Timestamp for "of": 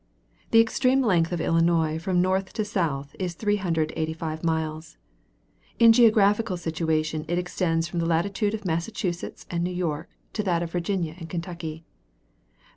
1.31-1.39, 8.55-8.65, 10.63-10.71